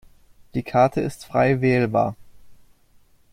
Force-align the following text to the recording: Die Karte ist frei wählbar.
Die 0.55 0.63
Karte 0.63 0.99
ist 0.99 1.25
frei 1.27 1.61
wählbar. 1.61 2.15